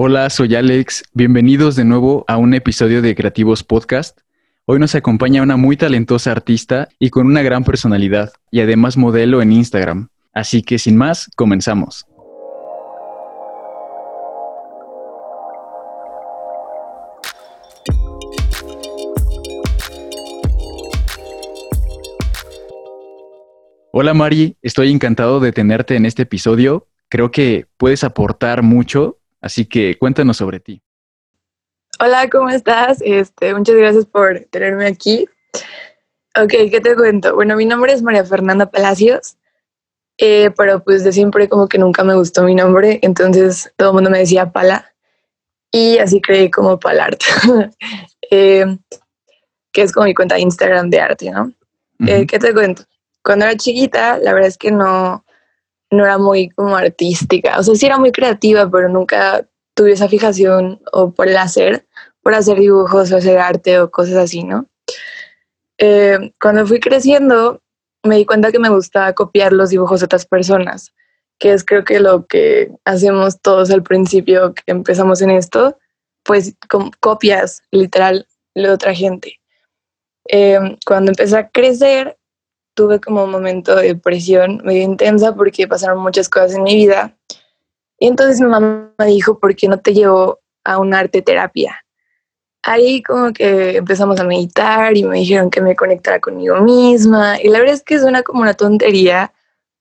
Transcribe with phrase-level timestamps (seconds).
[0.00, 1.02] Hola, soy Alex.
[1.12, 4.20] Bienvenidos de nuevo a un episodio de Creativos Podcast.
[4.64, 9.42] Hoy nos acompaña una muy talentosa artista y con una gran personalidad, y además modelo
[9.42, 10.10] en Instagram.
[10.32, 12.06] Así que sin más, comenzamos.
[23.90, 26.86] Hola Mari, estoy encantado de tenerte en este episodio.
[27.08, 30.82] Creo que puedes aportar mucho, así que cuéntanos sobre ti.
[32.00, 32.98] Hola, ¿cómo estás?
[33.00, 35.28] Este, muchas gracias por tenerme aquí.
[36.40, 37.34] Ok, ¿qué te cuento?
[37.34, 39.36] Bueno, mi nombre es María Fernanda Palacios,
[40.18, 43.94] eh, pero pues de siempre como que nunca me gustó mi nombre, entonces todo el
[43.94, 44.94] mundo me decía Pala
[45.72, 47.20] y así creí como Palart,
[48.30, 48.78] eh,
[49.72, 51.52] que es como mi cuenta de Instagram de arte, ¿no?
[52.06, 52.84] Eh, ¿Qué te cuento?
[53.22, 55.24] Cuando era chiquita, la verdad es que no,
[55.90, 57.58] no era muy como artística.
[57.58, 61.86] O sea, sí era muy creativa, pero nunca tuve esa fijación o por el hacer,
[62.22, 64.66] por hacer dibujos o hacer arte o cosas así, ¿no?
[65.78, 67.62] Eh, cuando fui creciendo,
[68.02, 70.92] me di cuenta que me gustaba copiar los dibujos de otras personas,
[71.38, 75.78] que es creo que lo que hacemos todos al principio que empezamos en esto,
[76.24, 76.54] pues
[77.00, 79.38] copias literal de otra gente.
[80.28, 82.18] Eh, cuando empecé a crecer,
[82.78, 87.12] tuve como un momento de depresión medio intensa porque pasaron muchas cosas en mi vida.
[87.98, 91.84] Y entonces mi mamá me dijo, ¿por qué no te llevo a un arte terapia?
[92.62, 97.42] Ahí como que empezamos a meditar y me dijeron que me conectara conmigo misma.
[97.42, 99.32] Y la verdad es que suena como una tontería,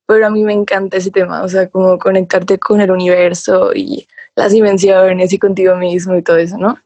[0.07, 4.07] pero a mí me encanta ese tema, o sea, como conectarte con el universo y
[4.35, 6.79] las dimensiones y contigo mismo y todo eso, ¿no?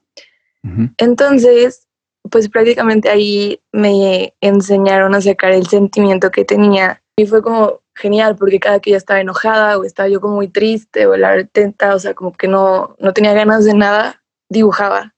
[0.98, 1.88] Entonces,
[2.32, 8.36] pues prácticamente ahí me enseñaron a sacar el sentimiento que tenía y fue como genial
[8.36, 11.94] porque cada que ya estaba enojada o estaba yo como muy triste o la tenta,
[11.94, 15.14] o sea, como que no, no tenía ganas de nada, dibujaba.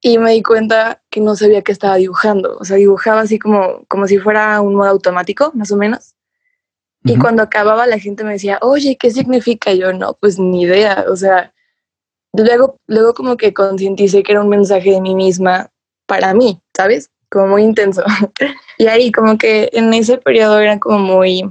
[0.00, 3.84] Y me di cuenta que no sabía que estaba dibujando, o sea, dibujaba así como,
[3.88, 6.14] como si fuera un modo automático, más o menos.
[7.04, 9.72] Y cuando acababa la gente me decía, oye, ¿qué significa?
[9.72, 11.54] yo, no, pues ni idea, o sea,
[12.32, 15.70] luego, luego como que concienticé que era un mensaje de mí misma
[16.08, 17.10] para mí, ¿sabes?
[17.30, 18.02] Como muy intenso.
[18.78, 21.44] y ahí como que en ese periodo era como muy,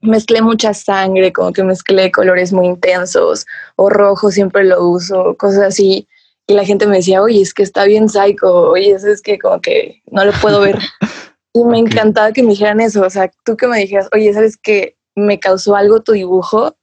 [0.00, 3.44] mezclé mucha sangre, como que mezclé colores muy intensos,
[3.76, 6.08] o rojo siempre lo uso, cosas así.
[6.46, 9.38] Y la gente me decía, oye, es que está bien psycho, oye, eso es que
[9.38, 10.78] como que no lo puedo ver.
[11.52, 14.56] y me encantaba que me dijeran eso, o sea, tú que me dijeras, oye, ¿sabes
[14.56, 16.76] que me causó algo tu dibujo?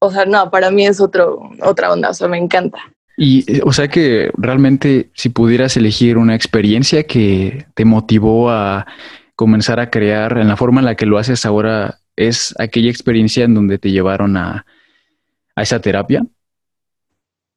[0.00, 2.78] O sea, no, para mí es otro, otra onda, o sea, me encanta.
[3.20, 8.86] Y, eh, o sea que realmente si pudieras elegir una experiencia que te motivó a
[9.34, 13.44] comenzar a crear en la forma en la que lo haces ahora, ¿es aquella experiencia
[13.44, 14.64] en donde te llevaron a,
[15.56, 16.24] a esa terapia?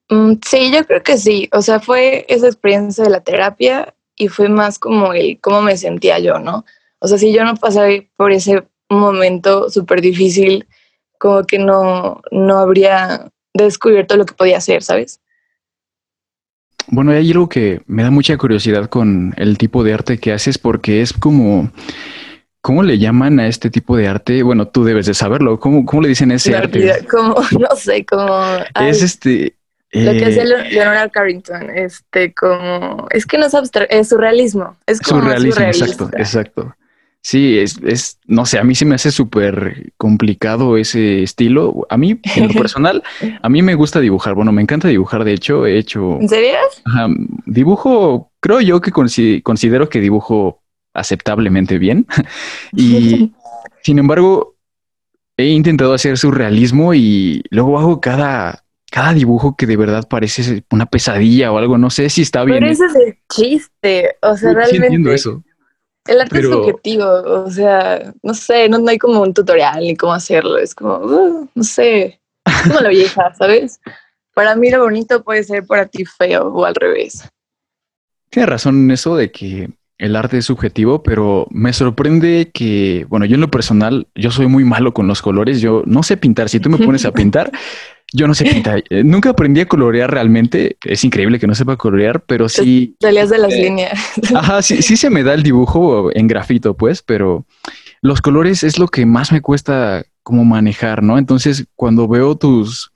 [0.09, 1.47] Mm, sí, yo creo que sí.
[1.53, 5.77] O sea, fue esa experiencia de la terapia y fue más como el cómo me
[5.77, 6.65] sentía yo, ¿no?
[6.97, 10.67] O sea, si yo no pasé por ese momento súper difícil,
[11.19, 15.21] como que no, no habría descubierto lo que podía hacer, ¿sabes?
[16.87, 20.57] Bueno, hay algo que me da mucha curiosidad con el tipo de arte que haces
[20.57, 21.71] porque es como,
[22.61, 24.43] ¿cómo le llaman a este tipo de arte?
[24.43, 25.59] Bueno, tú debes de saberlo.
[25.59, 27.05] ¿Cómo, cómo le dicen ese arte?
[27.09, 28.41] Como, no sé, como...
[28.79, 29.55] Es este...
[29.93, 34.77] Lo que hace eh, Leonard Carrington, este, como, es que no es abstracto, es surrealismo.
[34.85, 36.75] Es como surrealismo, exacto, exacto.
[37.23, 41.85] Sí, es, es, no sé, a mí se me hace súper complicado ese estilo.
[41.89, 43.03] A mí, en lo personal,
[43.41, 44.33] a mí me gusta dibujar.
[44.33, 46.19] Bueno, me encanta dibujar, de hecho, he hecho...
[46.19, 46.57] ¿En serio?
[47.45, 50.61] dibujo, creo yo que considero que dibujo
[50.93, 52.07] aceptablemente bien.
[52.75, 53.33] y,
[53.83, 54.55] sin embargo,
[55.37, 60.87] he intentado hacer surrealismo y luego hago cada, cada dibujo que de verdad parece una
[60.87, 61.77] pesadilla o algo.
[61.77, 62.59] No sé si está bien.
[62.59, 64.15] Pero ese es el chiste.
[64.21, 64.87] O sea, realmente...
[64.87, 65.43] entiendo eso.
[66.07, 70.13] El arte es subjetivo, o sea, no sé, no, hay como un tutorial ni cómo
[70.13, 72.19] hacerlo, es como, uh, no sé,
[72.63, 73.79] como la vieja, ¿sabes?
[74.33, 77.29] Para mí lo bonito puede ser para ti feo o al revés.
[78.29, 79.69] Tienes razón en eso de que
[80.01, 84.47] el arte es subjetivo, pero me sorprende que, bueno, yo en lo personal, yo soy
[84.47, 87.51] muy malo con los colores, yo no sé pintar, si tú me pones a pintar,
[88.13, 88.83] yo no sé pintar.
[88.89, 90.77] Eh, nunca aprendí a colorear realmente.
[90.83, 92.95] Es increíble que no sepa colorear, pero sí.
[92.99, 93.99] Salías de las líneas.
[94.35, 97.45] Ajá, sí, sí se me da el dibujo en grafito, pues, pero
[98.01, 101.17] los colores es lo que más me cuesta como manejar, ¿no?
[101.17, 102.91] Entonces, cuando veo tus,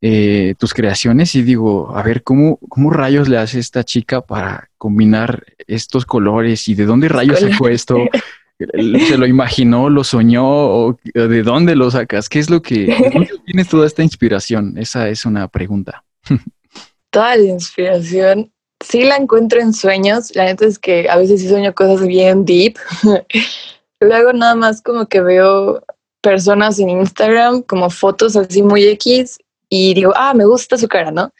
[0.00, 4.70] eh, tus creaciones y digo, a ver, ¿cómo, ¿cómo rayos le hace esta chica para
[4.78, 7.98] combinar estos colores y de dónde rayos sacó esto?
[8.60, 12.28] ¿Se lo imaginó, lo soñó o de dónde lo sacas?
[12.28, 12.86] ¿Qué es lo que
[13.46, 14.76] tienes toda esta inspiración?
[14.76, 16.04] Esa es una pregunta.
[17.10, 18.52] Toda la inspiración
[18.84, 20.34] sí la encuentro en sueños.
[20.34, 22.76] La neta es que a veces sí sueño cosas bien deep.
[24.00, 25.82] Luego nada más como que veo
[26.20, 31.10] personas en Instagram como fotos así muy X y digo, ah, me gusta su cara,
[31.10, 31.32] ¿no?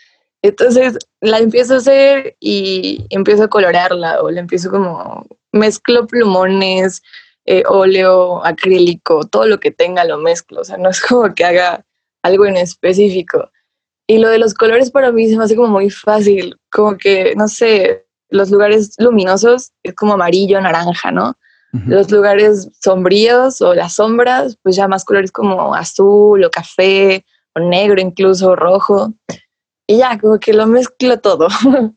[0.43, 7.03] Entonces la empiezo a hacer y empiezo a colorarla o le empiezo como mezclo plumones,
[7.47, 10.61] eh, óleo, acrílico, todo lo que tenga lo mezclo.
[10.61, 11.85] O sea, no es como que haga
[12.23, 13.51] algo en específico.
[14.07, 17.35] Y lo de los colores para mí se me hace como muy fácil, como que,
[17.37, 21.37] no sé, los lugares luminosos es como amarillo, naranja, ¿no?
[21.87, 27.25] Los lugares sombríos o las sombras, pues ya más colores como azul o café
[27.55, 29.15] o negro, incluso rojo.
[29.87, 31.47] Y ya, como que lo mezclo todo.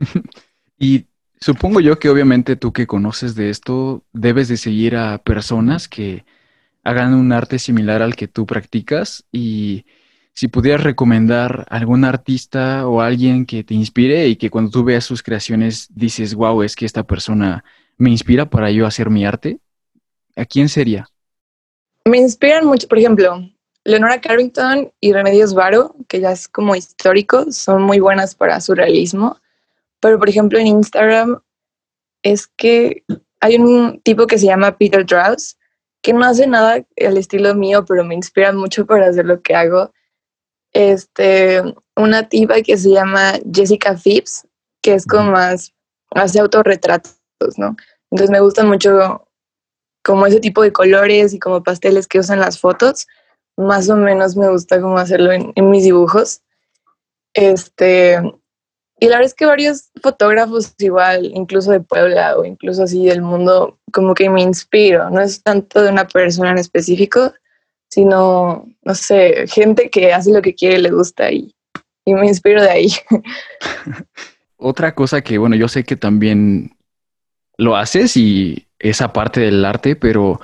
[0.78, 1.04] y
[1.40, 6.24] supongo yo que obviamente tú que conoces de esto, debes de seguir a personas que
[6.84, 9.84] hagan un arte similar al que tú practicas y
[10.34, 15.04] si pudieras recomendar algún artista o alguien que te inspire y que cuando tú veas
[15.04, 17.64] sus creaciones dices, wow, es que esta persona
[17.96, 19.58] me inspira para yo hacer mi arte,
[20.36, 21.08] ¿a quién sería?
[22.04, 23.48] Me inspiran mucho, por ejemplo,
[23.84, 28.74] Leonora Carrington y Remedios Varo, que ya es como histórico, son muy buenas para su
[28.74, 29.38] realismo.
[30.00, 31.40] Pero, por ejemplo, en Instagram
[32.22, 33.04] es que
[33.40, 35.56] hay un tipo que se llama Peter Draus,
[36.02, 39.54] que no hace nada al estilo mío, pero me inspira mucho para hacer lo que
[39.54, 39.92] hago
[40.76, 41.62] este,
[41.96, 44.46] una tipa que se llama Jessica Phipps,
[44.82, 45.72] que es como más,
[46.10, 47.16] hace autorretratos,
[47.56, 47.76] ¿no?
[48.10, 49.26] Entonces me gustan mucho
[50.04, 53.06] como ese tipo de colores y como pasteles que usan las fotos.
[53.56, 56.42] Más o menos me gusta como hacerlo en, en mis dibujos.
[57.32, 58.20] Este,
[58.98, 63.20] y la verdad es que varios fotógrafos igual, incluso de Puebla o incluso así del
[63.20, 65.10] mundo, como que me inspiro.
[65.10, 67.34] No es tanto de una persona en específico,
[67.88, 71.54] sino, no sé, gente que hace lo que quiere, le gusta y,
[72.06, 72.92] y me inspiro de ahí.
[74.56, 76.74] Otra cosa que, bueno, yo sé que también
[77.58, 80.40] lo haces y esa parte del arte, pero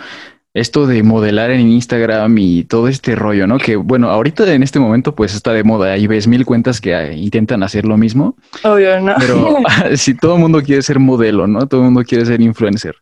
[0.54, 3.58] esto de modelar en Instagram y todo este rollo, ¿no?
[3.58, 6.94] Que bueno, ahorita en este momento pues está de moda y ves mil cuentas que
[6.94, 8.36] ah, intentan hacer lo mismo.
[8.62, 9.14] Obvio, ¿no?
[9.18, 9.56] Pero
[9.96, 11.66] si todo el mundo quiere ser modelo, ¿no?
[11.66, 12.96] Todo el mundo quiere ser influencer.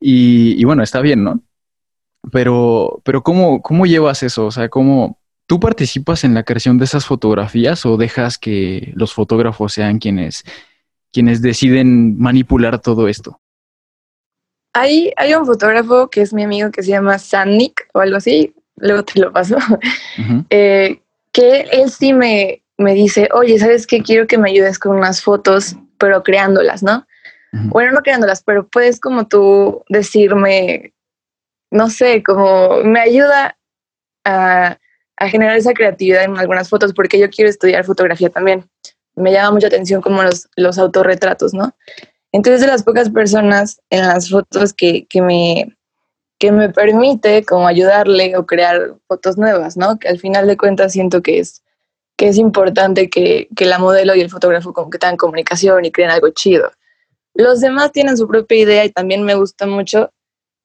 [0.00, 1.40] Y, y bueno, está bien, ¿no?
[2.32, 4.46] Pero, pero ¿cómo, ¿cómo llevas eso?
[4.46, 9.12] O sea, ¿cómo tú participas en la creación de esas fotografías o dejas que los
[9.12, 10.42] fotógrafos sean quienes,
[11.12, 13.40] quienes deciden manipular todo esto?
[14.74, 18.54] Hay, hay un fotógrafo que es mi amigo que se llama Sannik o algo así,
[18.76, 19.56] luego te lo paso,
[20.50, 21.00] eh,
[21.32, 24.02] que él sí me, me dice, oye, ¿sabes qué?
[24.02, 27.06] Quiero que me ayudes con unas fotos, pero creándolas, ¿no?
[27.52, 30.92] Bueno, no creándolas, pero puedes como tú decirme
[31.74, 33.58] no sé, como me ayuda
[34.24, 34.78] a,
[35.28, 38.68] generar esa creatividad en algunas fotos, porque yo quiero estudiar fotografía también.
[39.16, 41.74] Me llama mucha atención como los, los autorretratos, ¿no?
[42.34, 45.76] Entonces, de las pocas personas en las fotos que, me,
[46.40, 50.00] que me permite como ayudarle o crear fotos nuevas, ¿no?
[50.00, 51.62] Que al final de cuentas siento que es,
[52.16, 55.92] que es importante que, que la modelo y el fotógrafo como que tengan comunicación y
[55.92, 56.72] creen algo chido.
[57.34, 60.10] Los demás tienen su propia idea y también me gusta mucho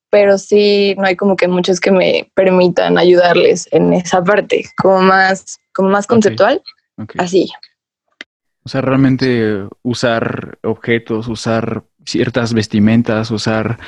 [0.10, 5.01] pero sí no hay como que muchos que me permitan ayudarles en esa parte, como
[5.01, 6.63] más, como más conceptual,
[7.19, 7.48] así.
[8.64, 13.80] O sea, realmente usar objetos, usar ciertas vestimentas, usar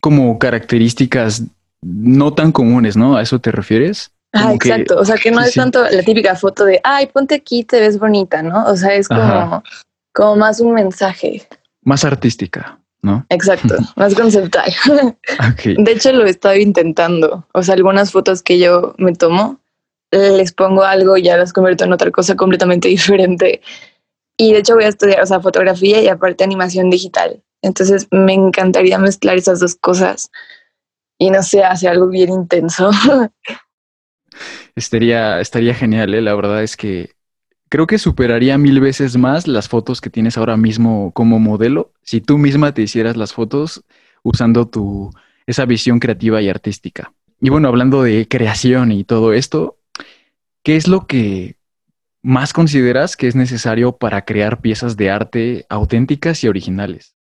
[0.00, 1.42] como características
[1.82, 3.16] no tan comunes, ¿no?
[3.16, 4.10] ¿A eso te refieres?
[4.32, 4.98] Ah, exacto.
[4.98, 7.98] o sea, que no es tanto la típica foto de, ay, ponte aquí, te ves
[7.98, 8.66] bonita, ¿no?
[8.66, 9.62] O sea, es como,
[10.12, 11.48] como más un mensaje.
[11.82, 12.78] Más artística.
[13.02, 13.24] ¿no?
[13.28, 14.72] Exacto, más conceptual.
[15.64, 17.46] De hecho, lo he estado intentando.
[17.52, 19.60] O sea, algunas fotos que yo me tomo,
[20.10, 23.60] les pongo algo y ya las convierto en otra cosa completamente diferente.
[24.38, 27.42] Y de hecho voy a estudiar, o sea, fotografía y aparte animación digital.
[27.60, 30.30] Entonces me encantaría mezclar esas dos cosas
[31.18, 32.90] y no sé, hacer algo bien intenso.
[34.76, 36.22] Estaría, estaría genial, ¿eh?
[36.22, 37.10] la verdad es que
[37.68, 42.20] creo que superaría mil veces más las fotos que tienes ahora mismo como modelo si
[42.20, 43.82] tú misma te hicieras las fotos
[44.22, 45.10] usando tu
[45.46, 47.12] esa visión creativa y artística.
[47.40, 49.78] Y bueno, hablando de creación y todo esto,
[50.62, 51.57] ¿qué es lo que
[52.22, 57.14] más consideras que es necesario para crear piezas de arte auténticas y originales?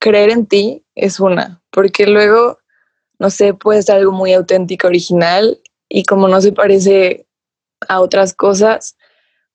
[0.00, 2.58] Creer en ti es una, porque luego,
[3.18, 7.26] no sé, puede ser algo muy auténtico, original, y como no se parece
[7.88, 8.96] a otras cosas,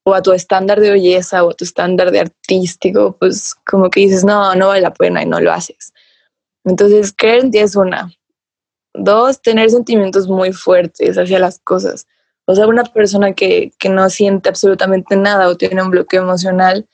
[0.04, 4.02] o a tu estándar de belleza o a tu estándar de artístico, pues como que
[4.02, 5.94] dices, no, no vale la pena y no lo haces.
[6.66, 8.12] Entonces, creer en ti es una.
[8.94, 12.06] Dos, tener sentimientos muy fuertes hacia las cosas.
[12.46, 16.88] O sea, una persona que, que no siente absolutamente nada o tiene un bloqueo emocional,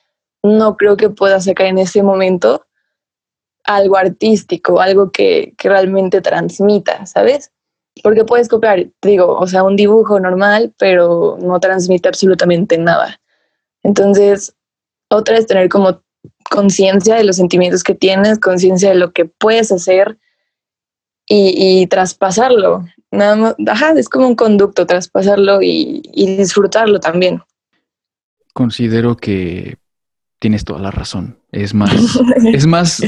[0.44, 2.65] no creo que pueda sacar en ese momento
[3.63, 7.51] algo artístico, algo que, que realmente transmita, ¿sabes?
[8.03, 13.20] Porque puedes copiar, digo, o sea, un dibujo normal, pero no transmite absolutamente nada.
[13.84, 14.56] Entonces,
[15.10, 16.01] otra es tener como
[16.50, 20.18] conciencia de los sentimientos que tienes, conciencia de lo que puedes hacer
[21.27, 22.86] y, traspasarlo.
[23.12, 27.42] Nada más, ajá, es como un conducto, traspasarlo y, y disfrutarlo también.
[28.54, 29.78] Considero que
[30.39, 31.38] tienes toda la razón.
[31.51, 31.92] Es más,
[32.54, 33.06] es más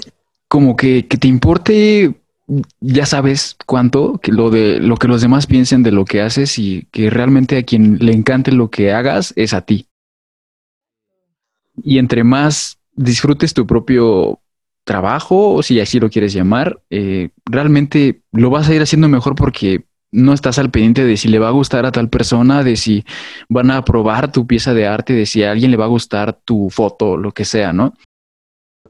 [0.48, 2.22] como que, que, te importe,
[2.80, 6.60] ya sabes cuánto, que lo de lo que los demás piensen de lo que haces
[6.60, 9.88] y que realmente a quien le encante lo que hagas es a ti.
[11.84, 14.40] Y entre más disfrutes tu propio
[14.84, 19.36] trabajo, o si así lo quieres llamar, eh, realmente lo vas a ir haciendo mejor
[19.36, 22.76] porque no estás al pendiente de si le va a gustar a tal persona, de
[22.76, 23.06] si
[23.48, 26.34] van a aprobar tu pieza de arte, de si a alguien le va a gustar
[26.34, 27.94] tu foto, lo que sea, ¿no?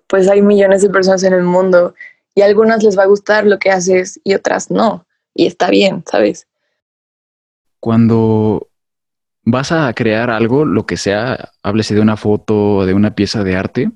[0.07, 1.93] Pues hay millones de personas en el mundo
[2.35, 5.05] y a algunas les va a gustar lo que haces y otras no.
[5.33, 6.47] Y está bien, ¿sabes?
[7.79, 8.67] Cuando
[9.43, 13.43] vas a crear algo, lo que sea, háblese de una foto o de una pieza
[13.43, 13.91] de arte,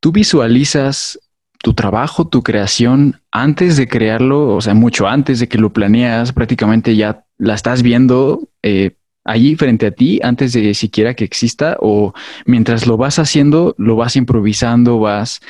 [0.00, 1.18] tú visualizas
[1.64, 6.30] tu trabajo, tu creación antes de crearlo, o sea, mucho antes de que lo planeas,
[6.30, 11.78] prácticamente ya la estás viendo eh, allí frente a ti antes de siquiera que exista
[11.80, 12.12] o
[12.44, 15.40] mientras lo vas haciendo, lo vas improvisando, vas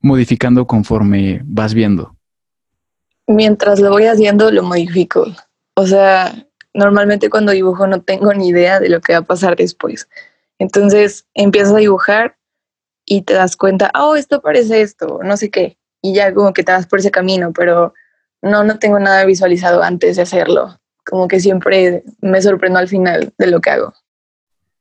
[0.00, 2.14] modificando conforme vas viendo.
[3.26, 5.26] Mientras lo voy haciendo, lo modifico.
[5.74, 6.32] O sea,
[6.72, 10.08] normalmente cuando dibujo no tengo ni idea de lo que va a pasar después.
[10.60, 12.36] Entonces empiezas a dibujar
[13.06, 16.64] y te das cuenta, oh, esto parece esto, no sé qué, y ya como que
[16.64, 17.94] te vas por ese camino, pero
[18.42, 20.78] no, no tengo nada visualizado antes de hacerlo.
[21.06, 23.94] Como que siempre me sorprendo al final de lo que hago.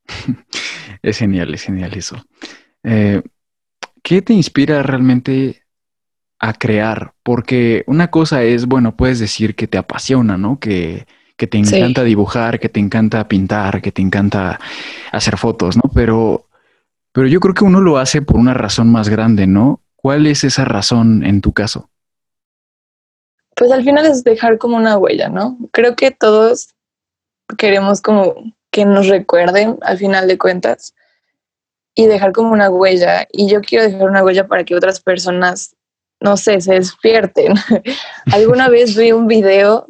[1.01, 2.15] Es genial, es genial eso.
[2.83, 3.21] Eh,
[4.01, 5.63] ¿Qué te inspira realmente
[6.39, 7.13] a crear?
[7.23, 10.59] Porque una cosa es, bueno, puedes decir que te apasiona, ¿no?
[10.61, 14.61] Que, que te encanta dibujar, que te encanta pintar, que te encanta
[15.11, 15.91] hacer fotos, ¿no?
[15.93, 16.47] Pero
[17.13, 19.81] pero yo creo que uno lo hace por una razón más grande, ¿no?
[19.95, 21.89] ¿Cuál es esa razón en tu caso?
[23.55, 25.57] Pues al final es dejar como una huella, ¿no?
[25.71, 26.73] Creo que todos
[27.57, 28.35] queremos como
[28.71, 30.95] que nos recuerden al final de cuentas
[31.95, 33.27] y dejar como una huella.
[33.31, 35.75] Y yo quiero dejar una huella para que otras personas,
[36.19, 37.53] no sé, se despierten.
[38.33, 39.85] Alguna vez vi un video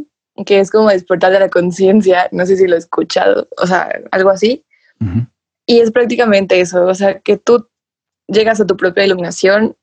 [0.46, 3.90] que es como despertar de la conciencia, no sé si lo he escuchado, o sea,
[4.12, 4.66] algo así.
[5.66, 7.70] Y es prácticamente eso, o sea, que tú
[8.28, 9.78] llegas a tu propia iluminación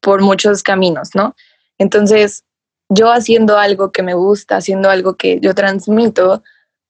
[0.00, 1.34] por muchos caminos, ¿no?
[1.78, 2.44] Entonces,
[2.88, 6.42] yo haciendo algo que me gusta, haciendo algo que yo transmito,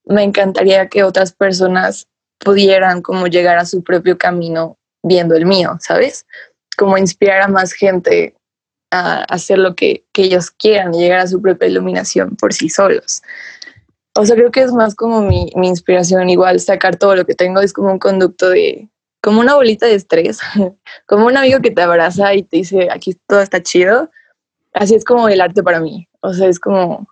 [0.05, 2.07] me encantaría que otras personas
[2.39, 6.25] pudieran como llegar a su propio camino viendo el mío, ¿sabes?
[6.77, 8.35] Como inspirar a más gente
[8.91, 12.69] a hacer lo que, que ellos quieran y llegar a su propia iluminación por sí
[12.69, 13.21] solos.
[14.17, 17.35] O sea, creo que es más como mi, mi inspiración, igual sacar todo lo que
[17.35, 18.89] tengo es como un conducto de,
[19.21, 20.39] como una bolita de estrés,
[21.07, 24.11] como un amigo que te abraza y te dice, aquí todo está chido.
[24.73, 26.07] Así es como el arte para mí.
[26.21, 27.07] O sea, es como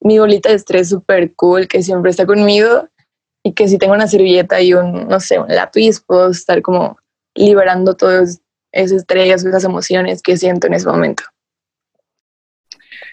[0.00, 2.88] mi bolita de estrés súper cool que siempre está conmigo
[3.42, 6.98] y que si tengo una servilleta y un, no sé, un lápiz, puedo estar como
[7.34, 8.40] liberando todas
[8.72, 11.22] esas estrellas, esas emociones que siento en ese momento.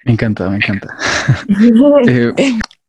[0.04, 0.98] Me encanta, me encanta.
[2.08, 2.34] eh,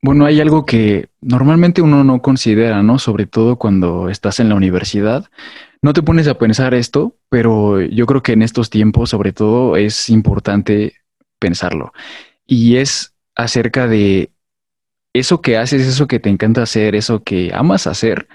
[0.02, 2.98] bueno, hay algo que normalmente uno no considera, ¿no?
[2.98, 5.26] Sobre todo cuando estás en la universidad.
[5.82, 9.76] No te pones a pensar esto, pero yo creo que en estos tiempos, sobre todo,
[9.76, 10.94] es importante
[11.38, 11.92] pensarlo.
[12.46, 14.30] Y es acerca de
[15.12, 18.28] eso que haces, eso que te encanta hacer, eso que amas hacer,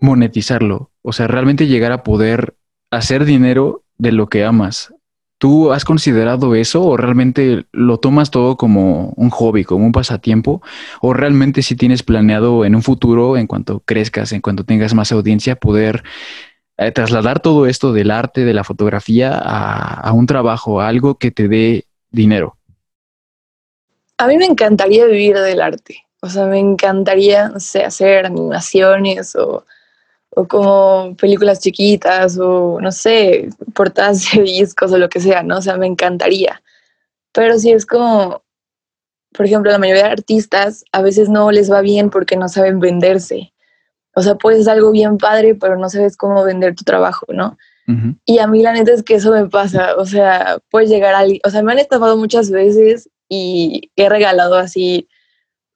[0.00, 0.90] monetizarlo.
[1.02, 2.56] O sea, realmente llegar a poder
[2.90, 4.94] hacer dinero de lo que amas.
[5.40, 10.60] ¿Tú has considerado eso o realmente lo tomas todo como un hobby, como un pasatiempo?
[11.00, 15.12] ¿O realmente si tienes planeado en un futuro, en cuanto crezcas, en cuanto tengas más
[15.12, 16.02] audiencia, poder
[16.76, 21.30] eh, trasladar todo esto del arte, de la fotografía, a, un trabajo, a algo que
[21.30, 22.58] te dé dinero?
[24.18, 26.04] A mí me encantaría vivir del arte.
[26.20, 29.64] O sea, me encantaría, no sé, hacer animaciones o
[30.30, 35.58] o como películas chiquitas o no sé, portadas de discos o lo que sea, ¿no?
[35.58, 36.62] O sea, me encantaría.
[37.32, 38.42] Pero si es como,
[39.32, 42.80] por ejemplo, la mayoría de artistas a veces no les va bien porque no saben
[42.80, 43.52] venderse.
[44.14, 47.56] O sea, puedes algo bien padre, pero no sabes cómo vender tu trabajo, ¿no?
[48.24, 49.96] Y a mí la neta es que eso me pasa.
[49.96, 51.24] O sea, puedes llegar a...
[51.44, 55.08] O sea, me han estafado muchas veces y he regalado así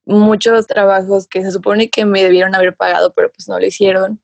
[0.04, 4.22] muchos trabajos que se supone que me debieron haber pagado, pero pues no lo hicieron.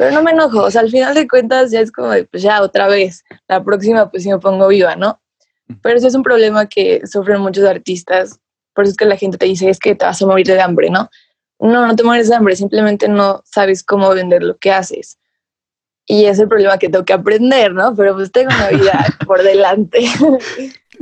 [0.00, 2.42] Pero no me enojo, o sea, al final de cuentas ya es como de, pues
[2.42, 5.20] ya otra vez, la próxima pues sí me pongo viva, ¿no?
[5.82, 8.40] Pero ese es un problema que sufren muchos artistas,
[8.72, 10.58] por eso es que la gente te dice, es que te vas a morir de
[10.58, 11.10] hambre, ¿no?
[11.58, 15.18] No, no te mueres de hambre, simplemente no sabes cómo vender lo que haces.
[16.06, 17.94] Y es el problema que tengo que aprender, ¿no?
[17.94, 20.06] Pero pues tengo una vida por delante.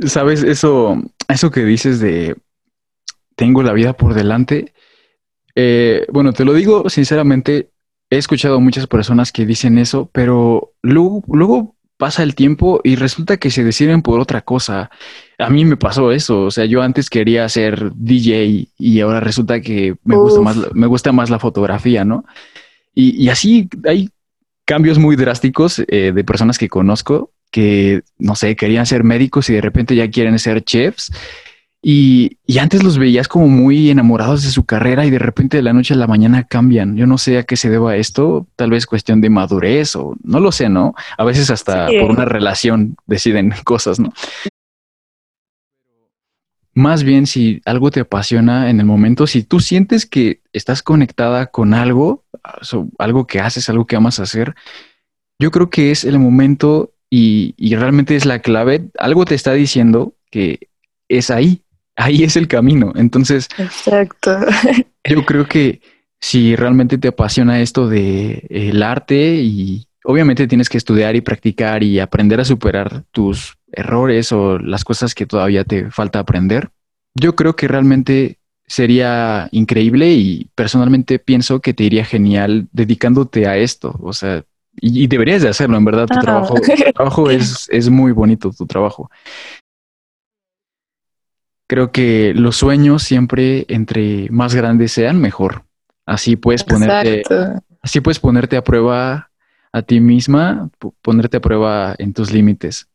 [0.07, 2.35] Sabes, eso, eso que dices de
[3.37, 4.73] tengo la vida por delante.
[5.55, 7.69] Eh, bueno, te lo digo sinceramente,
[8.09, 12.95] he escuchado a muchas personas que dicen eso, pero luego, luego pasa el tiempo y
[12.95, 14.89] resulta que se deciden por otra cosa.
[15.37, 19.61] A mí me pasó eso, o sea, yo antes quería ser DJ y ahora resulta
[19.61, 22.25] que me gusta más, me gusta más la fotografía, ¿no?
[22.95, 24.09] Y, y así hay
[24.65, 29.53] cambios muy drásticos eh, de personas que conozco que, no sé, querían ser médicos y
[29.53, 31.11] de repente ya quieren ser chefs
[31.81, 35.71] y, antes los veías como muy enamorados de su carrera y de repente de la
[35.71, 36.97] noche a la mañana cambian.
[36.97, 40.41] Yo no sé a qué se deba esto, tal vez cuestión de madurez o no
[40.41, 40.93] lo sé, ¿no?
[41.17, 44.11] A veces hasta por una relación deciden cosas, ¿no?
[46.73, 51.47] Más bien si algo te apasiona en el momento, si tú sientes que estás conectada
[51.47, 52.25] con algo,
[52.97, 54.55] algo que haces, algo que amas hacer,
[55.39, 58.89] yo creo que es el momento y, y realmente es la clave.
[58.97, 60.69] Algo te está diciendo que
[61.09, 61.63] es ahí,
[61.99, 62.93] ahí es el camino.
[62.95, 64.37] Entonces, Exacto.
[65.03, 65.81] yo creo que
[66.19, 71.83] si realmente te apasiona esto de el arte y obviamente tienes que estudiar y practicar
[71.83, 76.69] y aprender a superar tus errores o las cosas que todavía te falta aprender,
[77.15, 83.57] yo creo que realmente sería increíble y personalmente pienso que te iría genial dedicándote a
[83.57, 83.97] esto.
[84.01, 84.43] O sea,
[84.79, 86.21] y, deberías de hacerlo, en verdad, tu ah.
[86.21, 89.09] trabajo, tu trabajo es, es muy bonito, tu trabajo
[91.69, 95.65] creo que los sueños siempre entre más grandes sean, mejor.
[96.03, 97.21] Así puedes ponerte,
[97.81, 99.29] así puedes ponerte a prueba
[99.71, 100.71] a ti misma,
[101.03, 102.87] ponerte a prueba en tus límites.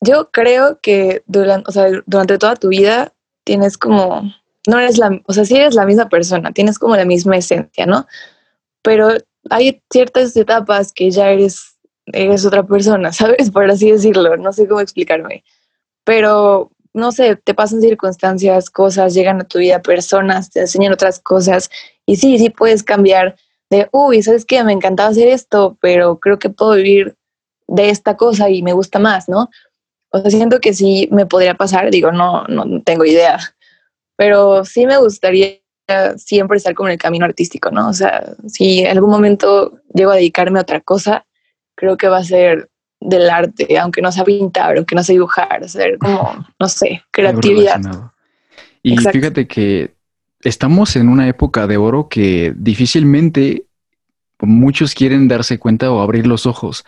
[0.00, 3.12] Yo creo que durante, o sea, durante toda tu vida
[3.44, 4.22] tienes como,
[4.66, 7.86] no eres la, o sea, sí eres la misma persona, tienes como la misma esencia,
[7.86, 8.08] ¿no?
[8.82, 9.10] Pero
[9.50, 13.52] hay ciertas etapas que ya eres, eres otra persona, ¿sabes?
[13.52, 15.44] Por así decirlo, no sé cómo explicarme.
[16.02, 21.20] Pero no sé, te pasan circunstancias, cosas, llegan a tu vida personas, te enseñan otras
[21.20, 21.70] cosas
[22.06, 23.36] y sí, sí puedes cambiar
[23.70, 24.62] de, uy, ¿sabes qué?
[24.64, 27.16] Me encantaba hacer esto, pero creo que puedo vivir
[27.66, 29.48] de esta cosa y me gusta más, ¿no?
[30.10, 33.38] O sea, siento que sí me podría pasar, digo, no, no tengo idea,
[34.16, 35.62] pero sí me gustaría
[36.16, 37.88] siempre estar como en el camino artístico, ¿no?
[37.88, 41.26] O sea, si en algún momento llego a dedicarme a otra cosa,
[41.74, 42.70] creo que va a ser
[43.04, 47.80] del arte, aunque no sea pintar, aunque no sea dibujar, hacer como, no sé, creatividad.
[48.82, 49.92] Y fíjate que
[50.42, 53.64] estamos en una época de oro que difícilmente
[54.40, 56.84] muchos quieren darse cuenta o abrir los ojos.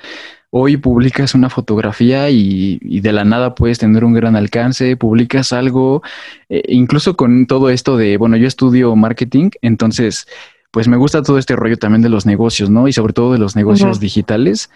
[0.50, 6.02] Hoy publicas una fotografía y, de la nada puedes tener un gran alcance, publicas algo,
[6.48, 10.28] eh, incluso con todo esto de, bueno, yo estudio marketing, entonces,
[10.70, 12.86] pues me gusta todo este rollo también de los negocios, ¿no?
[12.86, 14.70] Y sobre todo de los negocios digitales.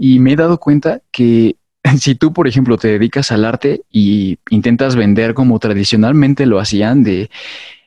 [0.00, 1.56] Y me he dado cuenta que
[1.98, 7.04] si tú, por ejemplo, te dedicas al arte y intentas vender como tradicionalmente lo hacían,
[7.04, 7.30] de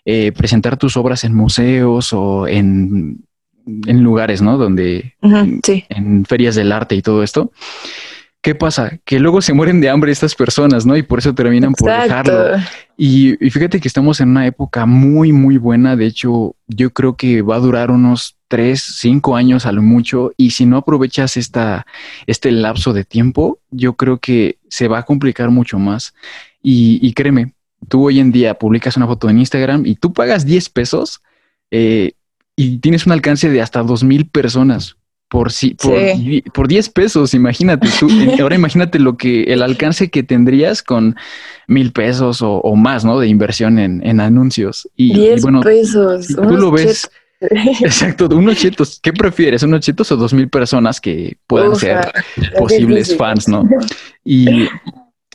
[0.06, 3.26] eh, presentar tus obras en museos o en,
[3.66, 4.58] en lugares, ¿no?
[4.58, 5.16] Donde,
[5.90, 7.52] en ferias del arte y todo esto,
[8.44, 9.00] ¿qué pasa?
[9.06, 10.98] Que luego se mueren de hambre estas personas, ¿no?
[10.98, 12.58] Y por eso terminan por dejarlo.
[12.98, 15.96] Y, fíjate que estamos en una época muy, muy buena.
[15.96, 20.34] De hecho, yo creo que va a durar unos tres, cinco años a lo mucho.
[20.36, 21.88] Y si no aprovechas esta,
[22.28, 26.14] este lapso de tiempo, yo creo que se va a complicar mucho más.
[26.62, 27.54] Y, créeme,
[27.88, 31.22] tú hoy en día publicas una foto en Instagram y tú pagas 10 pesos
[31.72, 32.12] eh,
[32.58, 34.98] y tienes un alcance de hasta dos mil personas
[35.34, 35.76] por, si,
[36.54, 38.08] por, 10 pesos, imagínate tú.
[38.40, 41.16] Ahora imagínate lo que el alcance que tendrías con
[41.68, 43.20] mil pesos o, más, ¿no?
[43.20, 44.88] De inversión en, anuncios.
[44.96, 46.28] Y, 10 bueno, pesos.
[46.28, 47.10] tú lo ves.
[47.42, 49.00] Exacto, unos chetos.
[49.02, 49.64] ¿Qué prefieres?
[49.64, 52.12] ¿Unos chetos o dos mil personas que puedan ser
[52.56, 53.68] posibles fans, no?
[54.24, 54.68] Y,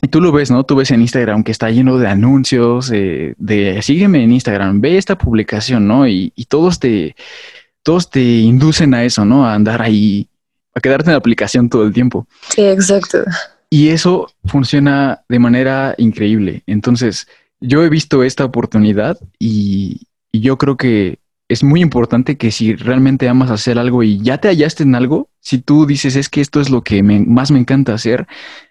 [0.09, 0.63] tú lo ves, ¿no?
[0.63, 4.97] Tú ves en Instagram que está lleno de anuncios, eh, de sígueme en Instagram, ve
[4.97, 6.07] esta publicación, ¿no?
[6.07, 7.17] Y, y todos te
[7.83, 9.45] todos te inducen a eso, ¿no?
[9.45, 10.27] A andar ahí,
[10.75, 12.27] a quedarte en la aplicación todo el tiempo.
[12.49, 13.19] Sí, exacto.
[13.69, 16.63] Y eso funciona de manera increíble.
[16.65, 17.27] Entonces,
[17.59, 23.27] yo he visto esta oportunidad y, yo creo que es muy importante que si realmente
[23.27, 26.61] amas hacer algo y ya te hallaste en algo, si tú dices es que esto
[26.61, 28.27] es lo que más me encanta hacer,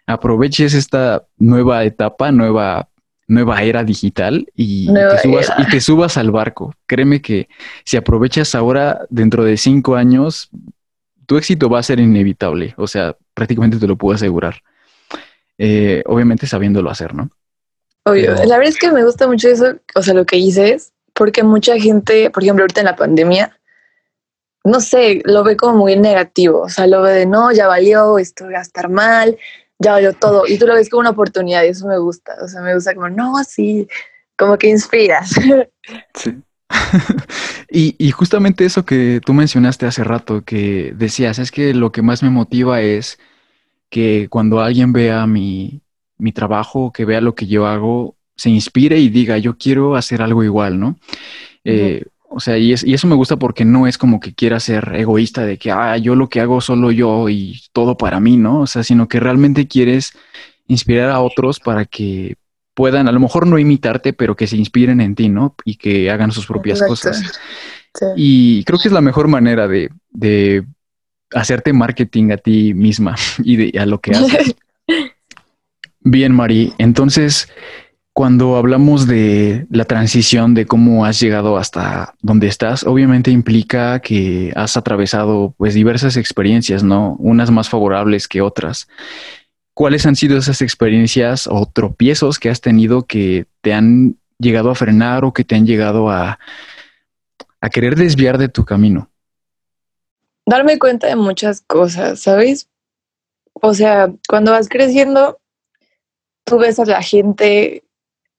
[0.07, 2.91] aproveches esta nueva etapa, nueva
[3.29, 6.75] nueva era digital y, te subas, y te subas al barco.
[6.87, 7.49] Créeme que
[7.85, 10.51] si aprovechas ahora, dentro de cinco años,
[11.27, 12.75] tu éxito va a ser inevitable.
[12.79, 14.63] O sea, prácticamente te lo puedo asegurar.
[15.59, 17.31] Eh, obviamente sabiéndolo hacer, ¿no?
[18.05, 18.35] Obvio.
[18.35, 21.79] La verdad es que me gusta mucho eso, o sea, lo que dices, porque mucha
[21.79, 23.59] gente, por ejemplo, ahorita en la pandemia,
[24.65, 26.63] no sé, lo ve como muy negativo.
[26.63, 29.37] O sea, lo ve de no, ya valió, esto va a estar mal,
[29.79, 30.47] ya valió todo.
[30.47, 32.35] Y tú lo ves como una oportunidad y eso me gusta.
[32.43, 33.89] O sea, me gusta como, no, sí,
[34.37, 35.33] como que inspiras.
[36.15, 36.37] Sí.
[37.71, 42.03] y, y, justamente eso que tú mencionaste hace rato, que decías, es que lo que
[42.03, 43.19] más me motiva es
[43.89, 45.81] que cuando alguien vea mi,
[46.19, 50.21] mi trabajo, que vea lo que yo hago, se inspire y diga, yo quiero hacer
[50.21, 50.99] algo igual, ¿no?
[51.65, 54.93] Eh, o sea, y, y, eso me gusta porque no es como que quiera ser
[54.95, 58.61] egoísta de que, ah, yo lo que hago solo yo y todo para mí, ¿no?
[58.61, 60.13] O sea, sino que realmente quieres
[60.67, 62.37] inspirar a otros para que
[62.75, 65.57] puedan, a lo mejor no imitarte, pero que se inspiren en ti, ¿no?
[65.65, 67.41] Y que hagan sus propias cosas.
[68.17, 70.65] Y creo que es la mejor manera de, de
[71.33, 74.55] hacerte marketing a ti misma y de, a lo que haces.
[76.01, 76.73] Bien, Mari.
[76.79, 77.49] Entonces,
[78.19, 84.53] cuando hablamos de la transición, de cómo has llegado hasta donde estás, obviamente implica que
[84.57, 87.15] has atravesado pues diversas experiencias, ¿no?
[87.21, 88.89] Unas más favorables que otras.
[89.73, 94.75] ¿Cuáles han sido esas experiencias o tropiezos que has tenido que te han llegado a
[94.75, 96.41] frenar o que te han llegado a,
[97.61, 99.09] a querer desviar de tu camino?
[100.45, 102.69] Darme cuenta de muchas cosas, ¿sabes?
[103.53, 105.39] O sea, cuando vas creciendo,
[106.43, 107.85] tú ves a la gente,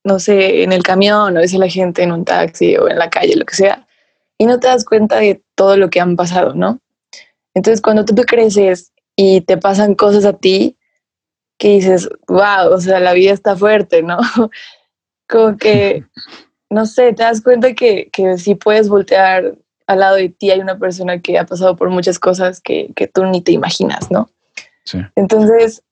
[0.03, 2.97] no sé, en el camión, o ves a la gente en un taxi o en
[2.97, 3.88] la calle, lo que sea,
[4.38, 6.79] y no te das cuenta de todo lo que han pasado, ¿no?
[7.53, 10.77] Entonces, cuando tú, tú creces y te pasan cosas a ti,
[11.57, 14.17] que dices, wow, o sea, la vida está fuerte, ¿no?
[15.27, 16.05] Como que,
[16.69, 20.59] no sé, te das cuenta que, que si puedes voltear al lado de ti hay
[20.59, 24.29] una persona que ha pasado por muchas cosas que, que tú ni te imaginas, ¿no?
[24.85, 24.99] Sí.
[25.15, 25.83] Entonces,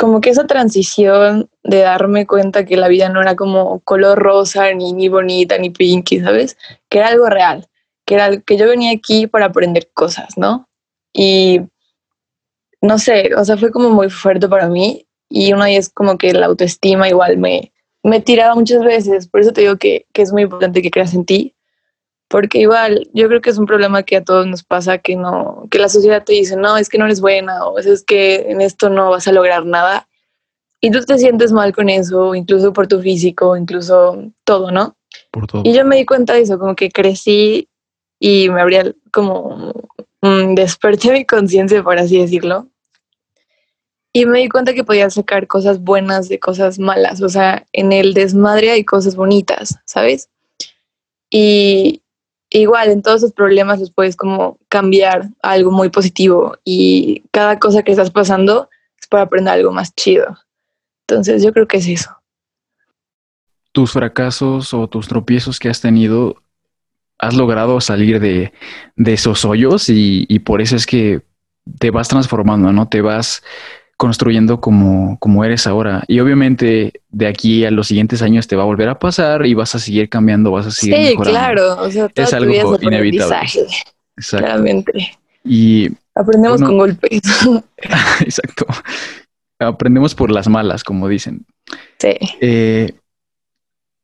[0.00, 4.72] como que esa transición de darme cuenta que la vida no era como color rosa,
[4.72, 6.56] ni, ni bonita, ni pinky, ¿sabes?
[6.88, 7.68] Que era algo real,
[8.06, 10.66] que era que yo venía aquí para aprender cosas, ¿no?
[11.12, 11.60] Y
[12.80, 16.32] no sé, o sea, fue como muy fuerte para mí y una vez como que
[16.32, 17.70] la autoestima igual me,
[18.02, 21.12] me tiraba muchas veces, por eso te digo que, que es muy importante que creas
[21.12, 21.54] en ti,
[22.30, 25.66] porque igual yo creo que es un problema que a todos nos pasa, que no,
[25.68, 28.60] que la sociedad te dice, no, es que no eres buena, o es que en
[28.60, 30.06] esto no vas a lograr nada,
[30.80, 34.96] y tú te sientes mal con eso, incluso por tu físico, incluso todo, ¿no?
[35.32, 35.62] Por todo.
[35.64, 37.68] Y yo me di cuenta de eso, como que crecí
[38.20, 39.72] y me abría como
[40.22, 42.68] mm, desperté mi conciencia, por así decirlo,
[44.12, 47.22] y me di cuenta que podía sacar cosas buenas de cosas malas.
[47.22, 50.28] O sea, en el desmadre hay cosas bonitas, ¿sabes?
[51.28, 52.02] Y
[52.50, 56.56] igual en todos esos problemas los puedes como cambiar a algo muy positivo.
[56.64, 58.68] Y cada cosa que estás pasando
[59.00, 60.36] es para aprender algo más chido.
[61.06, 62.10] Entonces yo creo que es eso.
[63.72, 66.42] Tus fracasos o tus tropiezos que has tenido,
[67.18, 68.52] has logrado salir de,
[68.96, 71.22] esos hoyos y, y por eso es que
[71.78, 72.88] te vas transformando, ¿no?
[72.88, 73.42] Te vas
[74.00, 76.04] construyendo como, como eres ahora.
[76.08, 79.52] Y obviamente de aquí a los siguientes años te va a volver a pasar y
[79.52, 81.82] vas a seguir cambiando, vas a seguir sí, claro.
[81.82, 83.46] O sea, es algo inevitable.
[84.16, 85.18] Claramente.
[85.44, 87.20] Y aprendemos con golpes.
[88.20, 88.64] exacto.
[89.58, 91.44] Aprendemos por las malas, como dicen.
[91.98, 92.16] Sí.
[92.40, 92.94] Eh,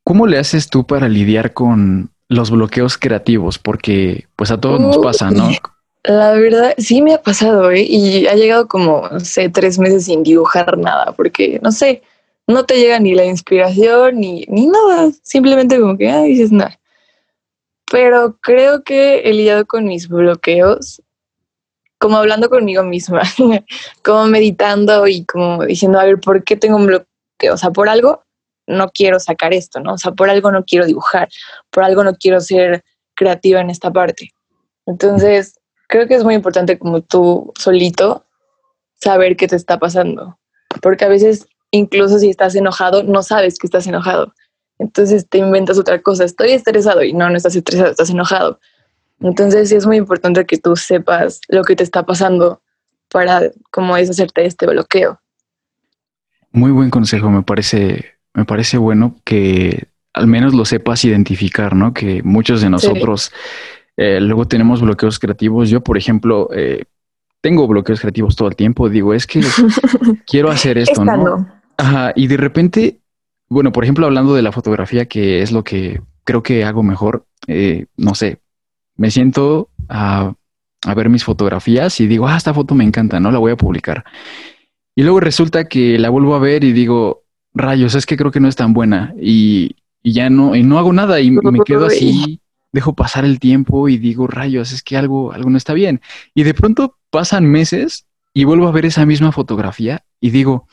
[0.04, 3.58] ¿Cómo le haces tú para lidiar con los bloqueos creativos?
[3.58, 5.48] Porque pues a todos nos pasa, ¿no?
[6.08, 7.82] La verdad, sí me ha pasado, ¿eh?
[7.82, 12.02] Y ha llegado como, no sé, tres meses sin dibujar nada, porque, no sé,
[12.46, 16.78] no te llega ni la inspiración ni, ni nada, simplemente como que, dices nada.
[17.90, 21.02] Pero creo que he lidiado con mis bloqueos,
[21.98, 23.22] como hablando conmigo misma,
[24.04, 27.54] como meditando y como diciendo, a ver, ¿por qué tengo un bloqueo?
[27.54, 28.22] O sea, por algo
[28.68, 29.94] no quiero sacar esto, ¿no?
[29.94, 31.28] O sea, por algo no quiero dibujar,
[31.70, 32.84] por algo no quiero ser
[33.16, 34.30] creativa en esta parte.
[34.86, 38.24] Entonces, creo que es muy importante como tú solito
[38.94, 40.38] saber qué te está pasando,
[40.82, 44.34] porque a veces incluso si estás enojado, no sabes que estás enojado.
[44.78, 48.60] Entonces te inventas otra cosa, estoy estresado y no, no estás estresado, estás enojado.
[49.20, 52.60] Entonces sí es muy importante que tú sepas lo que te está pasando
[53.10, 55.20] para como deshacerte de este bloqueo.
[56.52, 61.92] Muy buen consejo, me parece, me parece bueno que al menos lo sepas identificar, ¿no?
[61.92, 63.32] Que muchos de nosotros
[63.96, 65.70] eh, luego tenemos bloqueos creativos.
[65.70, 66.84] Yo, por ejemplo, eh,
[67.40, 68.88] tengo bloqueos creativos todo el tiempo.
[68.88, 69.40] Digo, es que
[70.26, 71.48] quiero hacer esto, ¿no?
[71.78, 73.00] Ajá, y de repente
[73.48, 77.26] bueno, por ejemplo, hablando de la fotografía, que es lo que creo que hago mejor,
[77.46, 78.40] eh, no sé,
[78.96, 80.34] me siento a,
[80.84, 83.30] a, ver mis fotografías y digo, ah, esta foto me encanta, ¿no?
[83.30, 84.04] La voy a publicar.
[84.96, 87.22] Y luego resulta que la vuelvo a ver y digo,
[87.54, 90.78] rayos, es que creo que no es tan buena y, y ya no, y no
[90.78, 92.40] hago nada y me quedo así,
[92.76, 96.02] dejo pasar el tiempo y digo, rayos, es que algo, algo no está bien.
[96.34, 100.68] Y de pronto pasan meses y vuelvo a ver esa misma fotografía y digo,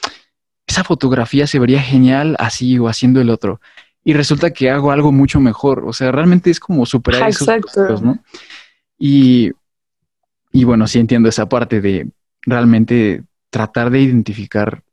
[0.67, 3.61] esa fotografía se vería genial así o haciendo el otro.
[4.03, 5.85] Y resulta que hago algo mucho mejor.
[5.87, 8.19] O sea, realmente es como superar esos cosas, ¿no?
[8.99, 9.51] Y,
[10.51, 12.09] y bueno, sí entiendo esa parte de
[12.41, 14.83] realmente tratar de identificar.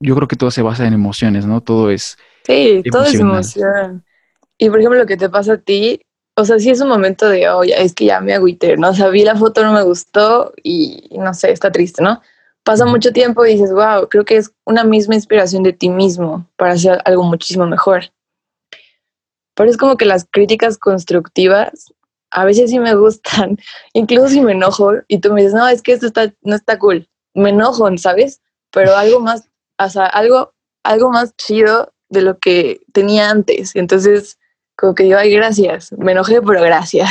[0.00, 1.60] Yo creo que todo se basa en emociones, ¿no?
[1.60, 2.18] Todo es.
[2.44, 4.04] Sí, todo es emoción.
[4.58, 6.00] Y por ejemplo, lo que te pasa a ti,
[6.36, 8.90] o sea, sí es un momento de, oh, ya, es que ya me agüité, ¿no?
[8.90, 12.20] O sea, vi la foto, no me gustó y no sé, está triste, ¿no?
[12.66, 16.50] pasa mucho tiempo y dices, wow, creo que es una misma inspiración de ti mismo
[16.56, 18.12] para hacer algo muchísimo mejor.
[19.54, 21.94] Pero es como que las críticas constructivas
[22.32, 23.56] a veces sí me gustan,
[23.92, 26.76] incluso si me enojo y tú me dices, no, es que esto está, no está
[26.76, 28.42] cool, me enojo, ¿sabes?
[28.72, 33.76] Pero algo más, o sea, algo, algo más chido de lo que tenía antes.
[33.76, 34.38] Entonces,
[34.76, 37.10] como que digo, ay, gracias, me enojé, pero gracias.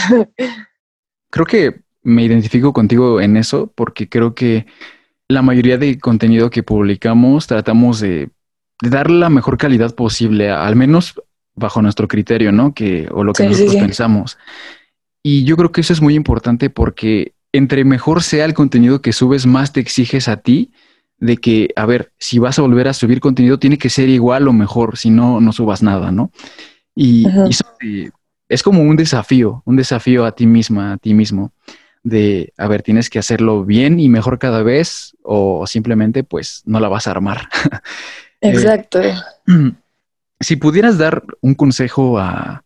[1.31, 4.67] Creo que me identifico contigo en eso porque creo que
[5.27, 8.29] la mayoría de contenido que publicamos tratamos de,
[8.81, 11.21] darle la mejor calidad posible, al menos
[11.55, 12.73] bajo nuestro criterio, ¿no?
[12.73, 14.37] Que, o lo que nosotros pensamos.
[15.23, 19.13] Y yo creo que eso es muy importante porque entre mejor sea el contenido que
[19.13, 20.71] subes, más te exiges a ti
[21.17, 24.47] de que, a ver, si vas a volver a subir contenido, tiene que ser igual
[24.47, 26.31] o mejor, si no, no subas nada, ¿no?
[26.95, 27.65] Y, eso
[28.47, 31.51] es como un desafío, un desafío a ti misma, a ti mismo
[32.05, 36.79] de, a ver, tienes que hacerlo bien y mejor cada vez o simplemente pues no
[36.79, 37.49] la vas a armar.
[38.41, 38.99] Eh, Exacto.
[40.41, 42.63] si pudieras dar un consejo a,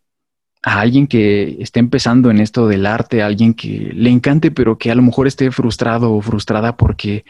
[0.64, 4.80] a, alguien que esté empezando en esto del arte, a alguien que le encante, pero
[4.80, 7.24] que a lo mejor esté frustrado o frustrada porque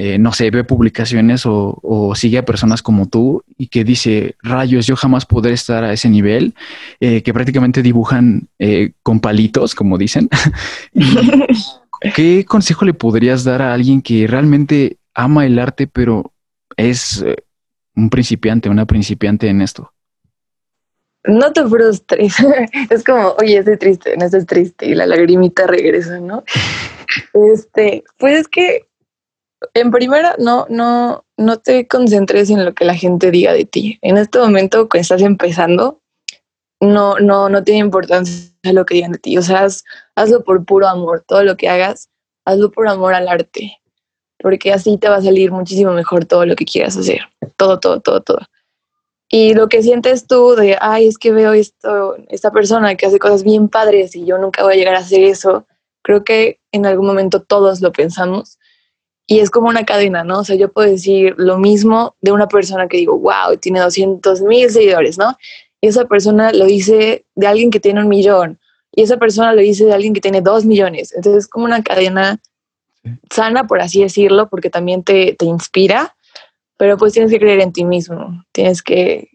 [0.00, 4.86] eh, no sé, ve publicaciones o, sigue a personas como tú y que dice, rayos,
[4.86, 6.54] yo jamás podré estar a ese nivel,
[7.00, 10.28] eh, que prácticamente dibujan eh, con palitos, como dicen.
[12.14, 16.32] ¿Qué consejo le podrías dar a alguien que realmente ama el arte, pero
[16.76, 17.24] es
[17.96, 19.92] un principiante, una principiante en esto?
[21.24, 22.36] No te frustres.
[22.90, 26.44] es como, oye, estoy triste, no estoy triste y la lagrimita regresa, ¿no?
[27.32, 28.87] Este, pues es que
[29.74, 33.98] en primera, no, no, no te concentres en lo que la gente diga de ti.
[34.02, 36.00] En este momento, que estás empezando,
[36.80, 39.36] no, no, no tiene importancia lo que digan de ti.
[39.36, 39.66] O sea,
[40.14, 41.24] hazlo por puro amor.
[41.26, 42.08] Todo lo que hagas,
[42.44, 43.78] hazlo por amor al arte.
[44.38, 47.20] Porque así te va a salir muchísimo mejor todo lo que quieras hacer.
[47.56, 48.40] Todo, todo, todo, todo.
[49.28, 53.18] Y lo que sientes tú de, ay, es que veo esto, esta persona que hace
[53.18, 55.66] cosas bien padres y yo nunca voy a llegar a hacer eso,
[56.02, 58.58] creo que en algún momento todos lo pensamos
[59.30, 60.38] y es como una cadena, ¿no?
[60.38, 64.40] O sea, yo puedo decir lo mismo de una persona que digo, wow, tiene 200
[64.40, 65.36] mil seguidores, ¿no?
[65.82, 68.58] Y esa persona lo dice de alguien que tiene un millón.
[68.90, 71.12] Y esa persona lo dice de alguien que tiene dos millones.
[71.14, 72.40] Entonces es como una cadena
[73.30, 76.16] sana, por así decirlo, porque también te, te inspira,
[76.78, 78.42] pero pues tienes que creer en ti mismo.
[78.52, 79.28] Tienes que,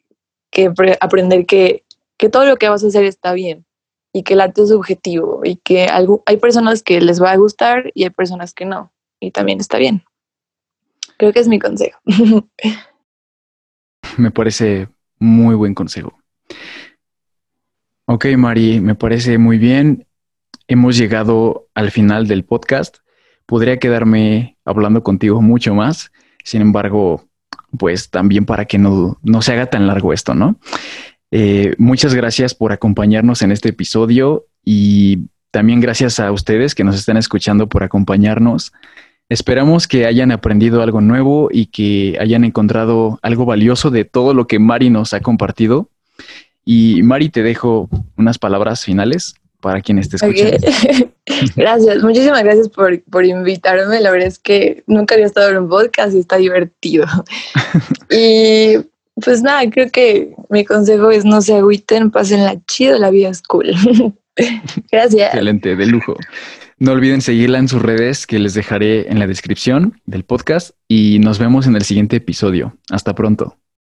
[0.49, 1.84] que aprender que,
[2.17, 3.63] que todo lo que vas a hacer está bien
[4.12, 7.38] y que el arte es subjetivo y que algo, hay personas que les va a
[7.38, 8.92] gustar y hay personas que no
[9.23, 10.03] y también está bien.
[11.17, 11.99] Creo que es mi consejo.
[14.17, 16.17] Me parece muy buen consejo.
[18.05, 20.05] Ok, Mari, me parece muy bien.
[20.67, 22.97] Hemos llegado al final del podcast.
[23.45, 26.12] Podría quedarme hablando contigo mucho más.
[26.43, 27.25] Sin embargo,
[27.79, 30.59] pues también para que no, no se haga tan largo esto, ¿no?
[31.31, 36.95] Eh, muchas gracias por acompañarnos en este episodio y también gracias a ustedes que nos
[36.95, 38.73] están escuchando por acompañarnos.
[39.29, 44.47] Esperamos que hayan aprendido algo nuevo y que hayan encontrado algo valioso de todo lo
[44.47, 45.89] que Mari nos ha compartido.
[46.65, 50.57] Y Mari, te dejo unas palabras finales para quienes te escuchen.
[51.55, 54.01] gracias, muchísimas gracias por, por, invitarme.
[54.01, 57.05] La verdad es que nunca había estado en un podcast y está divertido.
[58.12, 58.75] y
[59.23, 63.41] pues nada, creo que mi consejo es no se agüiten, la chido, la vida es
[63.41, 63.73] cool.
[64.91, 65.29] gracias.
[65.29, 66.15] Excelente, de lujo.
[66.84, 71.17] No olviden seguirla en sus redes que les dejaré en la descripción del podcast y
[71.19, 72.76] nos vemos en el siguiente episodio.
[72.89, 73.56] Hasta pronto.